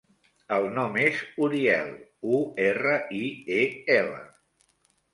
[0.55, 1.19] El nom és
[1.49, 1.93] Uriel:
[2.39, 3.23] u, erra, i,
[3.63, 3.63] e,
[4.01, 4.29] ela.